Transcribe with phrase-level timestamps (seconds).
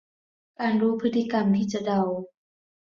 [0.59, 2.01] การรู้พฤติกรรมที่จะเดา